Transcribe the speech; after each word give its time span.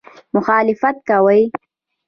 مخالفت 0.35 0.95
کوي. 1.09 1.41